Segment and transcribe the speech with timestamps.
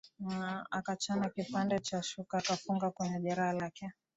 [0.71, 3.91] Akachana kipande cha shuka akafunga kwenye jeraha lake